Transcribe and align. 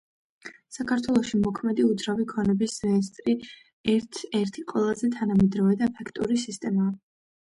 საქართველოში 0.75 1.41
მოქმედი 1.41 1.85
უძრავი 1.89 2.25
ქონების 2.31 2.77
რეესტრი 2.87 3.35
ერთ-ერთი 3.97 4.65
ყველაზე 4.73 5.11
თანამედროვე 5.19 5.77
და 5.83 5.91
ეფექტური 5.93 6.41
სისტემაა. 6.47 6.91